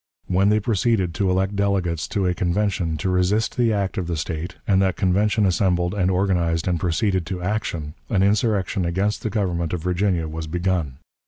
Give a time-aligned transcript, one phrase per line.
[0.25, 4.17] When they proceeded to elect delegates to a convention to resist the act of the
[4.17, 9.29] State, and that Convention assembled and organized and proceeded to action, an insurrection against the
[9.29, 10.97] government of Virginia was begun.